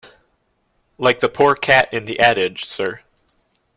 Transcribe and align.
Like 0.97 1.19
the 1.19 1.29
poor 1.29 1.53
cat 1.53 1.93
in 1.93 2.05
the 2.05 2.19
adage, 2.19 2.65
sir. 2.65 3.01